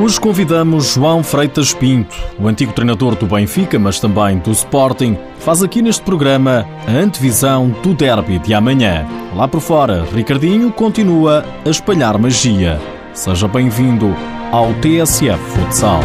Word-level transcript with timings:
Hoje 0.00 0.20
convidamos 0.20 0.92
João 0.94 1.24
Freitas 1.24 1.74
Pinto, 1.74 2.14
o 2.38 2.46
antigo 2.46 2.72
treinador 2.72 3.16
do 3.16 3.26
Benfica, 3.26 3.80
mas 3.80 3.98
também 3.98 4.38
do 4.38 4.52
Sporting, 4.52 5.18
faz 5.40 5.60
aqui 5.60 5.82
neste 5.82 6.02
programa 6.02 6.64
a 6.86 6.92
antevisão 6.92 7.68
do 7.82 7.92
derby 7.94 8.38
de 8.38 8.54
amanhã. 8.54 9.04
Lá 9.34 9.48
por 9.48 9.60
fora, 9.60 10.06
Ricardinho 10.14 10.70
continua 10.70 11.44
a 11.66 11.68
espalhar 11.68 12.16
magia. 12.16 12.80
Seja 13.12 13.48
bem-vindo 13.48 14.14
ao 14.52 14.72
TSF 14.74 15.36
Futsal. 15.50 16.00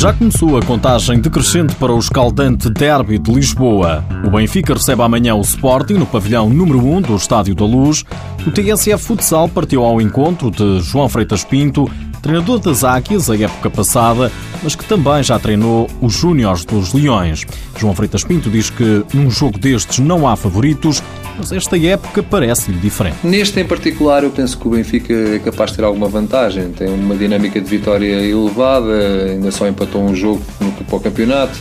Já 0.00 0.14
começou 0.14 0.56
a 0.56 0.62
contagem 0.62 1.20
decrescente 1.20 1.74
para 1.74 1.92
o 1.92 1.98
escaldante 1.98 2.70
derby 2.70 3.18
de 3.18 3.30
Lisboa. 3.30 4.02
O 4.24 4.30
Benfica 4.30 4.72
recebe 4.72 5.02
amanhã 5.02 5.34
o 5.34 5.42
Sporting 5.42 5.92
no 5.92 6.06
pavilhão 6.06 6.48
número 6.48 6.78
1 6.78 7.02
do 7.02 7.16
Estádio 7.16 7.54
da 7.54 7.66
Luz. 7.66 8.02
O 8.46 8.50
TSF 8.50 8.96
Futsal 8.96 9.46
partiu 9.46 9.84
ao 9.84 10.00
encontro 10.00 10.50
de 10.50 10.80
João 10.80 11.06
Freitas 11.06 11.44
Pinto, 11.44 11.84
treinador 12.20 12.58
das 12.58 12.84
Águias 12.84 13.30
a 13.30 13.36
época 13.36 13.70
passada, 13.70 14.30
mas 14.62 14.74
que 14.74 14.84
também 14.84 15.22
já 15.22 15.38
treinou 15.38 15.88
os 16.00 16.14
Júniores 16.14 16.64
dos 16.64 16.92
Leões. 16.92 17.46
João 17.78 17.94
Freitas 17.94 18.24
Pinto 18.24 18.50
diz 18.50 18.70
que 18.70 19.04
num 19.14 19.30
jogo 19.30 19.58
destes 19.58 19.98
não 19.98 20.28
há 20.28 20.36
favoritos, 20.36 21.02
mas 21.38 21.52
esta 21.52 21.78
época 21.78 22.22
parece-lhe 22.22 22.78
diferente. 22.78 23.16
Neste 23.24 23.60
em 23.60 23.64
particular, 23.64 24.22
eu 24.22 24.30
penso 24.30 24.58
que 24.58 24.68
o 24.68 24.70
Benfica 24.70 25.12
é 25.12 25.38
capaz 25.38 25.70
de 25.70 25.78
ter 25.78 25.84
alguma 25.84 26.08
vantagem. 26.08 26.70
Tem 26.70 26.88
uma 26.88 27.16
dinâmica 27.16 27.60
de 27.60 27.68
vitória 27.68 28.22
elevada, 28.22 29.30
ainda 29.30 29.50
só 29.50 29.66
empatou 29.66 30.02
um 30.02 30.14
jogo 30.14 30.42
no, 30.60 30.72
para 30.72 31.00
campeonato. 31.00 31.58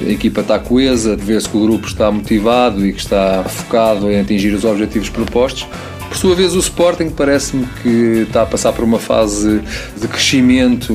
A 0.00 0.10
equipa 0.10 0.40
está 0.40 0.58
coesa, 0.58 1.16
vê-se 1.16 1.48
que 1.48 1.56
o 1.56 1.60
grupo 1.60 1.86
está 1.86 2.10
motivado 2.10 2.84
e 2.84 2.92
que 2.92 3.00
está 3.00 3.44
focado 3.44 4.10
em 4.10 4.20
atingir 4.20 4.52
os 4.52 4.64
objetivos 4.64 5.08
propostos. 5.08 5.66
Por 6.12 6.18
sua 6.18 6.34
vez, 6.34 6.54
o 6.54 6.58
Sporting 6.58 7.08
parece-me 7.08 7.64
que 7.82 8.24
está 8.26 8.42
a 8.42 8.46
passar 8.46 8.70
por 8.74 8.84
uma 8.84 8.98
fase 8.98 9.62
de 9.98 10.06
crescimento 10.06 10.92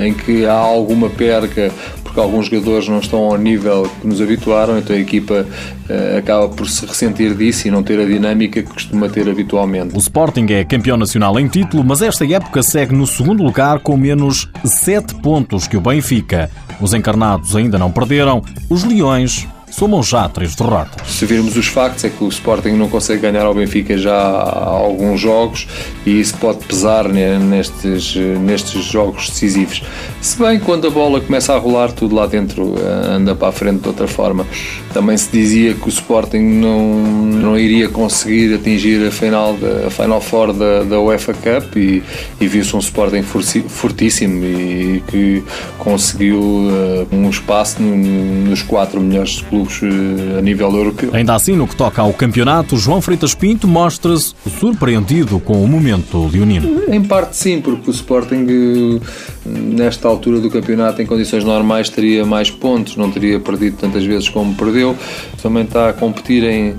em 0.00 0.12
que 0.12 0.46
há 0.46 0.52
alguma 0.52 1.08
perca 1.08 1.70
porque 2.02 2.18
alguns 2.18 2.46
jogadores 2.46 2.88
não 2.88 2.98
estão 2.98 3.20
ao 3.20 3.38
nível 3.38 3.88
que 4.00 4.06
nos 4.06 4.20
habituaram, 4.20 4.76
então 4.76 4.96
a 4.96 4.98
equipa 4.98 5.46
uh, 5.88 6.18
acaba 6.18 6.48
por 6.48 6.68
se 6.68 6.84
ressentir 6.84 7.36
disso 7.36 7.68
e 7.68 7.70
não 7.70 7.84
ter 7.84 8.00
a 8.00 8.04
dinâmica 8.04 8.60
que 8.60 8.68
costuma 8.68 9.08
ter 9.08 9.30
habitualmente. 9.30 9.94
O 9.94 9.98
Sporting 9.98 10.46
é 10.50 10.64
campeão 10.64 10.96
nacional 10.96 11.38
em 11.38 11.46
título, 11.46 11.84
mas 11.84 12.02
esta 12.02 12.26
época 12.26 12.60
segue 12.60 12.96
no 12.96 13.06
segundo 13.06 13.44
lugar 13.44 13.78
com 13.78 13.96
menos 13.96 14.48
7 14.64 15.14
pontos 15.22 15.68
que 15.68 15.76
o 15.76 15.80
Benfica. 15.80 16.50
Os 16.80 16.92
encarnados 16.92 17.54
ainda 17.54 17.78
não 17.78 17.92
perderam, 17.92 18.42
os 18.68 18.82
Leões 18.82 19.46
somam 19.70 20.02
já 20.02 20.28
três 20.28 20.54
derrotas. 20.54 21.08
Se 21.08 21.26
virmos 21.26 21.56
os 21.56 21.66
factos, 21.66 22.04
é 22.04 22.08
que 22.08 22.22
o 22.24 22.28
Sporting 22.28 22.70
não 22.70 22.88
consegue 22.88 23.22
ganhar 23.22 23.44
ao 23.44 23.54
Benfica 23.54 23.96
já 23.96 24.16
há 24.16 24.68
alguns 24.68 25.20
jogos 25.20 25.66
e 26.04 26.20
isso 26.20 26.34
pode 26.38 26.64
pesar 26.64 27.08
nestes, 27.08 28.14
nestes 28.40 28.84
jogos 28.84 29.28
decisivos. 29.28 29.82
Se 30.20 30.38
bem 30.38 30.58
quando 30.58 30.86
a 30.86 30.90
bola 30.90 31.20
começa 31.20 31.54
a 31.54 31.58
rolar, 31.58 31.92
tudo 31.92 32.14
lá 32.14 32.26
dentro 32.26 32.74
eh, 32.78 33.16
anda 33.16 33.34
para 33.34 33.48
a 33.48 33.52
frente 33.52 33.82
de 33.82 33.88
outra 33.88 34.06
forma. 34.06 34.46
Também 34.92 35.16
se 35.16 35.30
dizia 35.30 35.74
que 35.74 35.86
o 35.86 35.88
Sporting 35.88 36.38
não, 36.38 36.94
não 36.94 37.58
iria 37.58 37.88
conseguir 37.88 38.54
atingir 38.54 39.06
a 39.06 39.10
final, 39.10 39.56
a 39.86 39.90
final 39.90 40.20
Four 40.20 40.52
da, 40.52 40.82
da 40.82 41.00
UEFA 41.00 41.34
Cup 41.34 41.76
e, 41.76 42.02
e 42.40 42.46
viu-se 42.46 42.74
um 42.74 42.78
Sporting 42.78 43.22
fortíssimo 43.22 44.44
e 44.44 45.02
que 45.08 45.42
conseguiu 45.78 46.40
uh, 46.40 47.08
um 47.12 47.28
espaço 47.28 47.80
nos 47.82 48.62
quatro 48.62 49.00
melhores 49.00 49.40
clubes 49.40 49.57
clubes 49.58 49.80
eh, 49.82 50.38
a 50.38 50.42
nível 50.42 50.70
europeu. 50.72 51.10
Ainda 51.12 51.34
assim, 51.34 51.56
no 51.56 51.66
que 51.66 51.74
toca 51.74 52.00
ao 52.00 52.12
campeonato, 52.12 52.76
João 52.76 53.00
Freitas 53.00 53.34
Pinto 53.34 53.66
mostra-se 53.66 54.34
surpreendido 54.58 55.40
com 55.40 55.62
o 55.62 55.66
momento 55.66 56.26
leonino. 56.26 56.82
Em 56.88 57.02
parte 57.02 57.36
sim, 57.36 57.60
porque 57.60 57.90
o 57.90 57.92
Sporting 57.92 58.46
eh, 58.48 59.48
nesta 59.48 60.08
altura 60.08 60.40
do 60.40 60.50
campeonato 60.50 61.02
em 61.02 61.06
condições 61.06 61.44
normais 61.44 61.88
teria 61.88 62.24
mais 62.24 62.50
pontos, 62.50 62.96
não 62.96 63.10
teria 63.10 63.40
perdido 63.40 63.76
tantas 63.76 64.04
vezes 64.04 64.28
como 64.28 64.54
perdeu. 64.54 64.96
Também 65.42 65.64
está 65.64 65.88
a 65.88 65.92
competir 65.92 66.44
em 66.44 66.74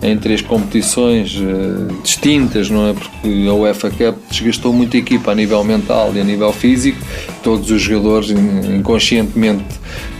em 0.00 0.16
três 0.16 0.40
competições 0.40 1.34
uh, 1.40 2.02
distintas, 2.04 2.70
não 2.70 2.88
é? 2.88 2.92
Porque 2.92 3.48
a 3.48 3.52
UEFA 3.52 3.90
Cup 3.90 4.16
desgastou 4.30 4.72
muito 4.72 4.96
a 4.96 5.00
equipa 5.00 5.32
a 5.32 5.34
nível 5.34 5.64
mental 5.64 6.12
e 6.14 6.20
a 6.20 6.24
nível 6.24 6.52
físico. 6.52 6.98
Todos 7.42 7.68
os 7.68 7.82
jogadores 7.82 8.30
inconscientemente 8.30 9.64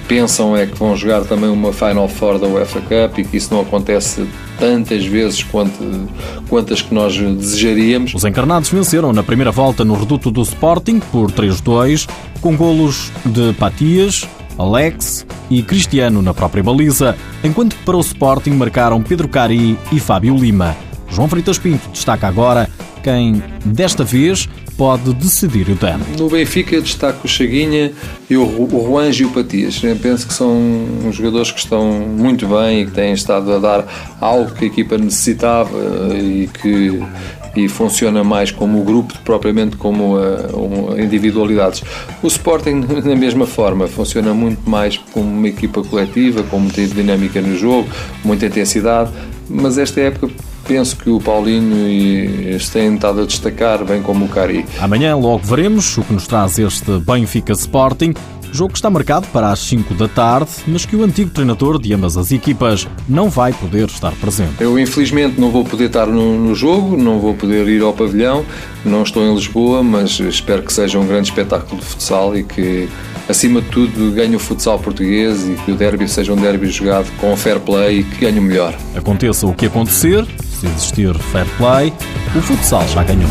pensam 0.08 0.56
é 0.56 0.66
que 0.66 0.76
vão 0.76 0.96
jogar 0.96 1.20
também 1.24 1.50
uma 1.50 1.72
Final 1.72 2.08
Four 2.08 2.38
da 2.38 2.48
UEFA 2.48 2.80
Cup 2.80 3.18
e 3.18 3.24
que 3.24 3.36
isso 3.36 3.52
não 3.52 3.60
acontece 3.60 4.26
tantas 4.58 5.04
vezes 5.04 5.44
quanto, 5.44 5.78
quantas 6.48 6.80
que 6.80 6.92
nós 6.92 7.16
desejaríamos. 7.16 8.14
Os 8.14 8.24
encarnados 8.24 8.70
venceram 8.70 9.12
na 9.12 9.22
primeira 9.22 9.52
volta 9.52 9.84
no 9.84 9.94
reduto 9.94 10.30
do 10.30 10.40
Sporting 10.42 10.98
por 10.98 11.30
3-2, 11.30 12.08
com 12.40 12.56
golos 12.56 13.12
de 13.24 13.52
Patias, 13.52 14.26
Alex 14.58 15.26
e 15.50 15.62
Cristiano 15.62 16.22
na 16.22 16.32
própria 16.32 16.62
baliza, 16.62 17.14
enquanto 17.44 17.76
que 17.76 17.84
para 17.84 17.96
o 17.96 18.00
Sporting 18.00 18.50
marcaram 18.52 19.02
Pedro 19.02 19.28
Cari 19.28 19.78
e 19.92 20.00
Fábio 20.00 20.36
Lima. 20.36 20.74
João 21.10 21.28
Freitas 21.28 21.58
Pinto 21.58 21.88
destaca 21.90 22.26
agora 22.26 22.68
quem, 23.08 23.42
desta 23.64 24.04
vez, 24.04 24.46
pode 24.76 25.14
decidir 25.14 25.70
o 25.70 25.74
derby. 25.74 26.04
No 26.18 26.28
Benfica 26.28 26.78
destaco 26.78 27.20
o 27.24 27.28
Chaguinha 27.28 27.90
e 28.28 28.36
o, 28.36 28.68
Juanjo 28.70 29.22
e 29.22 29.26
o 29.26 29.30
Patias. 29.30 29.80
Penso 30.02 30.28
que 30.28 30.34
são 30.34 30.52
jogadores 31.10 31.50
que 31.50 31.58
estão 31.58 31.90
muito 31.90 32.46
bem 32.46 32.82
e 32.82 32.84
que 32.84 32.92
têm 32.92 33.14
estado 33.14 33.50
a 33.50 33.58
dar 33.58 34.16
algo 34.20 34.52
que 34.52 34.66
a 34.66 34.68
equipa 34.68 34.98
necessitava 34.98 35.70
e 36.18 36.50
que 36.52 37.02
e 37.56 37.66
funciona 37.66 38.22
mais 38.22 38.52
como 38.52 38.84
grupo 38.84 39.14
propriamente 39.24 39.74
como 39.76 40.16
uh, 40.16 41.00
individualidades. 41.00 41.82
O 42.22 42.26
Sporting, 42.26 42.82
da 43.02 43.16
mesma 43.16 43.46
forma, 43.46 43.88
funciona 43.88 44.34
muito 44.34 44.68
mais 44.68 44.98
como 44.98 45.26
uma 45.26 45.48
equipa 45.48 45.82
coletiva, 45.82 46.42
com 46.42 46.58
muita 46.60 46.86
dinâmica 46.86 47.40
no 47.40 47.56
jogo, 47.56 47.88
muita 48.22 48.46
intensidade, 48.46 49.10
mas 49.48 49.78
esta 49.78 49.98
época 50.02 50.30
penso 50.68 50.96
que 50.96 51.08
o 51.08 51.18
Paulinho 51.18 51.88
e 51.88 52.50
este 52.50 52.72
têm 52.72 52.94
estado 52.94 53.22
a 53.22 53.24
destacar, 53.24 53.82
bem 53.84 54.02
como 54.02 54.26
o 54.26 54.28
Cari. 54.28 54.66
Amanhã 54.78 55.16
logo 55.16 55.38
veremos 55.38 55.96
o 55.96 56.02
que 56.02 56.12
nos 56.12 56.26
traz 56.26 56.58
este 56.58 57.00
Benfica 57.00 57.54
Sporting. 57.54 58.12
Jogo 58.52 58.72
que 58.72 58.78
está 58.78 58.88
marcado 58.88 59.26
para 59.28 59.50
as 59.50 59.60
5 59.60 59.94
da 59.94 60.08
tarde, 60.08 60.50
mas 60.66 60.84
que 60.84 60.96
o 60.96 61.02
antigo 61.02 61.30
treinador 61.30 61.78
de 61.78 61.92
ambas 61.92 62.16
as 62.16 62.32
equipas 62.32 62.86
não 63.08 63.28
vai 63.28 63.52
poder 63.52 63.88
estar 63.88 64.12
presente. 64.12 64.60
Eu, 64.60 64.78
infelizmente, 64.78 65.40
não 65.40 65.50
vou 65.50 65.64
poder 65.64 65.86
estar 65.86 66.06
no, 66.06 66.38
no, 66.38 66.54
jogo, 66.54 66.96
não 66.96 67.18
vou 67.18 67.34
poder 67.34 67.68
ir 67.68 67.82
ao 67.82 67.92
pavilhão, 67.92 68.44
não 68.84 69.02
estou 69.02 69.22
em 69.22 69.34
Lisboa, 69.34 69.82
mas 69.82 70.18
espero 70.20 70.62
que 70.62 70.72
seja 70.72 70.98
um 70.98 71.06
grande 71.06 71.28
espetáculo 71.28 71.80
de 71.80 71.86
futsal 71.86 72.36
e 72.36 72.42
que, 72.42 72.88
acima 73.28 73.60
de 73.60 73.68
tudo, 73.68 74.12
ganhe 74.12 74.34
o 74.34 74.38
futsal 74.38 74.78
português 74.78 75.46
e 75.46 75.54
que 75.64 75.72
o 75.72 75.76
derby 75.76 76.08
seja 76.08 76.32
um 76.32 76.36
derby 76.36 76.68
jogado 76.70 77.10
com 77.18 77.36
fair 77.36 77.60
play 77.60 78.00
e 78.00 78.04
que 78.04 78.24
ganhe 78.24 78.38
o 78.38 78.42
melhor. 78.42 78.74
Aconteça 78.96 79.46
o 79.46 79.52
que 79.52 79.66
acontecer, 79.66 80.26
se 80.58 80.66
existir 80.66 81.16
fair 81.16 81.46
play, 81.56 81.94
o 82.34 82.42
futsal 82.42 82.86
já 82.88 83.04
ganhou. 83.04 83.30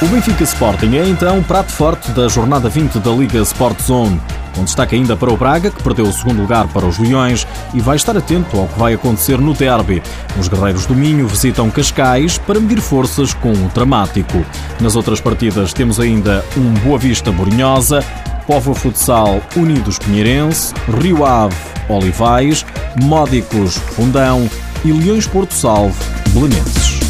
O 0.00 0.06
Benfica 0.06 0.44
Sporting 0.44 0.96
é 0.96 1.06
então 1.06 1.38
o 1.38 1.44
prato 1.44 1.70
forte 1.72 2.10
da 2.12 2.26
jornada 2.28 2.70
20 2.70 2.98
da 3.00 3.10
Liga 3.10 3.38
Sport 3.40 3.80
Zone. 3.82 4.20
Com 4.54 4.64
destaque 4.64 4.94
ainda 4.94 5.16
para 5.16 5.32
o 5.32 5.36
Braga, 5.36 5.70
que 5.70 5.82
perdeu 5.82 6.06
o 6.06 6.12
segundo 6.12 6.40
lugar 6.40 6.68
para 6.68 6.86
os 6.86 6.98
Leões 6.98 7.46
e 7.74 7.80
vai 7.80 7.96
estar 7.96 8.16
atento 8.16 8.56
ao 8.56 8.68
que 8.68 8.78
vai 8.78 8.94
acontecer 8.94 9.38
no 9.38 9.52
derby. 9.52 10.00
Os 10.38 10.46
guerreiros 10.46 10.86
do 10.86 10.94
Minho 10.94 11.26
visitam 11.26 11.70
Cascais 11.70 12.38
para 12.38 12.60
medir 12.60 12.80
forças 12.80 13.34
com 13.34 13.52
o 13.52 13.70
dramático. 13.74 14.44
Nas 14.80 14.94
outras 14.94 15.20
partidas 15.20 15.72
temos 15.72 15.98
ainda 15.98 16.44
um 16.56 16.72
Boa 16.84 16.98
Vista 16.98 17.32
Borinhosa, 17.32 18.04
Povo 18.46 18.74
Futsal 18.74 19.40
Unidos 19.56 19.98
Pinheirense, 19.98 20.74
Rio 21.00 21.24
Ave 21.24 21.56
Olivais, 21.88 22.64
Módicos 23.02 23.76
Fundão 23.76 24.48
e 24.84 24.92
Leões 24.92 25.26
Porto 25.26 25.54
Salvo 25.54 25.96
Belenenses. 26.32 27.03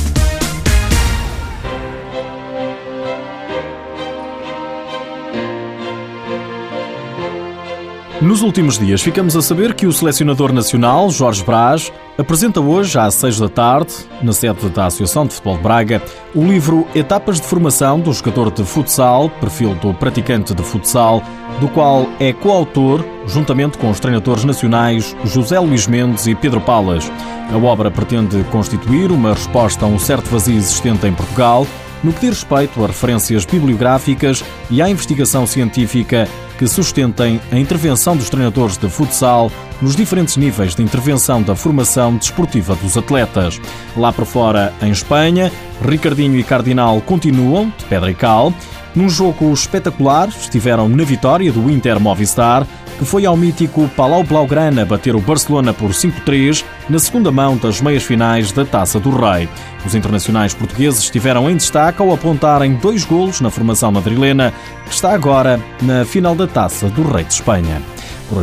Nos 8.25 8.41
últimos 8.41 8.79
dias 8.79 9.03
ficamos 9.03 9.37
a 9.37 9.43
saber 9.43 9.75
que 9.75 9.87
o 9.87 9.93
selecionador 9.93 10.51
nacional, 10.51 11.11
Jorge 11.11 11.45
Brás, 11.45 11.93
apresenta 12.17 12.59
hoje, 12.59 12.99
às 12.99 13.13
seis 13.13 13.39
da 13.39 13.51
tarde, 13.51 13.93
na 14.23 14.33
sede 14.33 14.67
da 14.71 14.87
Associação 14.87 15.27
de 15.27 15.35
Futebol 15.35 15.59
de 15.59 15.63
Braga, 15.63 16.03
o 16.35 16.43
livro 16.43 16.87
Etapas 16.95 17.39
de 17.39 17.47
Formação 17.47 18.01
do 18.01 18.11
Jogador 18.15 18.51
de 18.51 18.65
Futsal, 18.65 19.29
perfil 19.29 19.75
do 19.75 19.93
praticante 19.93 20.55
de 20.55 20.63
futsal, 20.63 21.23
do 21.61 21.69
qual 21.69 22.09
é 22.19 22.33
coautor, 22.33 23.05
juntamente 23.27 23.77
com 23.77 23.91
os 23.91 24.01
treinadores 24.01 24.43
nacionais 24.43 25.15
José 25.27 25.61
Luís 25.61 25.87
Mendes 25.87 26.27
e 26.27 26.35
Pedro 26.35 26.63
Palas. 26.63 27.13
A 27.53 27.59
obra 27.59 27.91
pretende 27.91 28.43
constituir 28.45 29.13
uma 29.13 29.35
resposta 29.35 29.85
a 29.85 29.89
um 29.89 29.99
certo 29.99 30.31
vazio 30.31 30.57
existente 30.57 31.07
em 31.07 31.13
Portugal 31.13 31.67
no 32.03 32.13
que 32.13 32.21
diz 32.21 32.43
respeito 32.43 32.85
a 32.85 32.87
referências 32.87 33.45
bibliográficas 33.47 34.45
e 34.71 34.83
à 34.83 34.89
investigação 34.89 35.47
científica 35.47 36.29
que 36.59 36.67
sustentem 36.67 37.41
a 37.51 37.59
intervenção 37.59 38.17
dos 38.17 38.31
treinadores 38.31 38.77
de 38.77 38.89
futsal 38.89 39.51
nos 39.81 39.97
diferentes 39.97 40.37
níveis 40.37 40.75
de 40.75 40.83
intervenção 40.83 41.43
da 41.43 41.55
formação 41.55 42.17
desportiva 42.17 42.75
dos 42.77 42.97
atletas. 42.97 43.61
Lá 43.97 44.13
por 44.13 44.25
fora, 44.25 44.73
em 44.81 44.91
Espanha, 44.91 45.51
Ricardinho 45.83 46.39
e 46.39 46.45
Cardinal 46.45 47.01
continuam, 47.01 47.73
de 47.77 47.85
pedra 47.85 48.11
e 48.11 48.15
cal. 48.15 48.53
Num 48.95 49.09
jogo 49.09 49.53
espetacular, 49.53 50.29
estiveram 50.29 50.89
na 50.89 51.03
vitória 51.03 51.51
do 51.51 51.69
Inter 51.69 51.99
Movistar, 51.99 52.65
foi 53.05 53.27
ao 53.27 53.37
mítico 53.37 53.89
Palau 53.97 54.23
Blaugrana 54.23 54.85
bater 54.85 55.15
o 55.17 55.21
Barcelona 55.21 55.73
por 55.73 55.91
5-3 55.91 56.65
na 56.89 56.99
segunda 56.99 57.31
mão 57.31 57.57
das 57.57 57.81
meias 57.81 58.03
finais 58.03 58.53
da 58.53 58.65
Taça 58.65 59.01
do 59.01 59.11
Rei. 59.11 59.49
Os 59.85 59.95
internacionais 59.95 60.55
portugueses 60.55 61.01
estiveram 61.01 61.51
em 61.51 61.57
destaque 61.57 62.01
ao 62.01 62.13
apontarem 62.13 62.75
dois 62.75 63.05
golos 63.05 63.41
na 63.41 63.51
formação 63.51 63.91
madrilena, 63.93 64.53
que 64.87 64.95
está 64.95 65.13
agora 65.13 65.61
na 65.83 66.05
final 66.05 66.35
da 66.35 66.47
Taça 66.47 66.89
do 66.89 67.03
Rei 67.03 67.25
de 67.25 67.35
Espanha. 67.35 67.83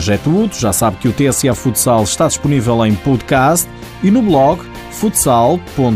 É 0.09 0.17
tudo, 0.17 0.55
já 0.55 0.71
sabe 0.71 0.97
que 0.97 1.07
o 1.07 1.11
TSF 1.11 1.55
Futsal 1.55 2.03
está 2.03 2.27
disponível 2.27 2.85
em 2.85 2.93
podcast 2.93 3.67
e 4.03 4.09
no 4.09 4.21
blog 4.21 4.61
futsal.tsf.pt. 4.91 5.89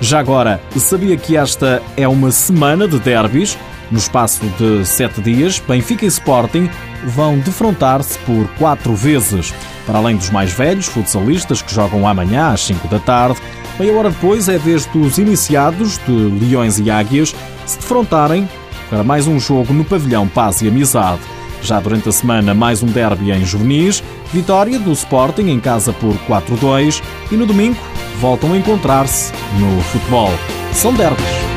Já 0.00 0.18
agora, 0.20 0.60
sabia 0.76 1.16
que 1.16 1.36
esta 1.36 1.82
é 1.96 2.06
uma 2.06 2.30
semana 2.30 2.86
de 2.86 2.98
derbys? 3.00 3.58
No 3.90 3.98
espaço 3.98 4.40
de 4.58 4.84
sete 4.84 5.20
dias, 5.20 5.60
Benfica 5.60 6.04
e 6.04 6.08
Sporting 6.08 6.68
vão 7.04 7.38
defrontar-se 7.38 8.18
por 8.20 8.48
quatro 8.58 8.94
vezes. 8.94 9.54
Para 9.86 9.98
além 9.98 10.16
dos 10.16 10.30
mais 10.30 10.52
velhos 10.52 10.86
futsalistas 10.86 11.62
que 11.62 11.72
jogam 11.72 12.06
amanhã 12.06 12.48
às 12.48 12.62
5 12.62 12.88
da 12.88 12.98
tarde, 12.98 13.40
meia 13.78 13.92
hora 13.92 14.10
depois 14.10 14.48
é 14.48 14.58
vez 14.58 14.86
dos 14.86 15.18
iniciados 15.18 15.98
de 15.98 16.12
Leões 16.12 16.78
e 16.80 16.90
Águias 16.90 17.34
se 17.64 17.78
defrontarem 17.78 18.48
para 18.90 19.04
mais 19.04 19.26
um 19.28 19.38
jogo 19.38 19.72
no 19.72 19.84
pavilhão 19.84 20.26
Paz 20.26 20.62
e 20.62 20.68
Amizade. 20.68 21.20
Já 21.62 21.80
durante 21.80 22.08
a 22.08 22.12
semana, 22.12 22.54
mais 22.54 22.82
um 22.82 22.86
derby 22.86 23.30
em 23.30 23.44
juvenis, 23.44 24.02
vitória 24.32 24.78
do 24.78 24.92
Sporting 24.92 25.48
em 25.48 25.60
casa 25.60 25.92
por 25.92 26.14
4-2 26.28 27.02
e 27.30 27.36
no 27.36 27.46
domingo 27.46 27.76
voltam 28.20 28.52
a 28.52 28.56
encontrar-se 28.56 29.32
no 29.58 29.80
futebol. 29.82 30.30
São 30.72 30.92
derbys. 30.92 31.55